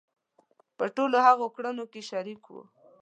[0.77, 2.63] په ټولو هغو کړنو کې شریک وو.